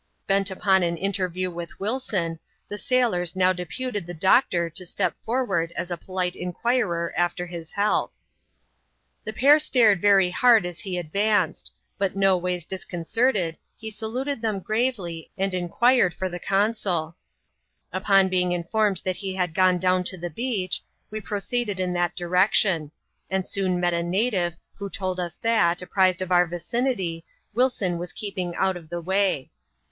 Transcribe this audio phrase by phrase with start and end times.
[0.25, 5.71] Bent upon an interview with Wilson, the sailors now deputed the doctor to step forward
[5.73, 8.23] as a polite inquirer after his health.
[9.25, 14.41] The pair stared very hard as he advanced; but no ways dis concerted, he saluted
[14.41, 17.15] them gravely, and inquired for the consul
[17.93, 20.79] Upon being informed that he had gone down to the beacli,
[21.11, 22.89] we proceeded in that direction;
[23.29, 27.23] and soon met a native, who told us that, apprised of our vicinity,
[27.53, 29.51] Wilson was keeping out of the way.